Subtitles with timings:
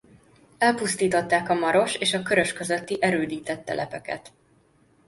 [0.57, 4.33] Elpusztították a Maros és a Körös közötti erődített telepeket.